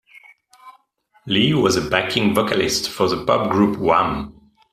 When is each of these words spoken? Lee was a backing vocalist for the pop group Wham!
Lee 1.27 1.53
was 1.53 1.75
a 1.75 1.87
backing 1.87 2.33
vocalist 2.33 2.89
for 2.89 3.07
the 3.07 3.23
pop 3.23 3.51
group 3.51 3.77
Wham! 3.77 4.49